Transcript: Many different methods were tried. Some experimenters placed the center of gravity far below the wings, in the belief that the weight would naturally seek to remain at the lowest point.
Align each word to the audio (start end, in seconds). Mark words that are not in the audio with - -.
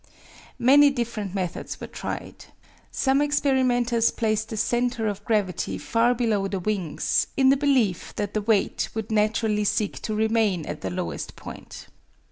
Many 0.57 0.89
different 0.89 1.35
methods 1.35 1.79
were 1.79 1.85
tried. 1.85 2.45
Some 2.89 3.21
experimenters 3.21 4.09
placed 4.09 4.49
the 4.49 4.57
center 4.57 5.05
of 5.05 5.23
gravity 5.25 5.77
far 5.77 6.15
below 6.15 6.47
the 6.47 6.59
wings, 6.59 7.27
in 7.37 7.49
the 7.49 7.55
belief 7.55 8.15
that 8.15 8.33
the 8.33 8.41
weight 8.41 8.89
would 8.95 9.11
naturally 9.11 9.63
seek 9.63 10.01
to 10.01 10.15
remain 10.15 10.65
at 10.65 10.81
the 10.81 10.89
lowest 10.89 11.35
point. 11.35 11.85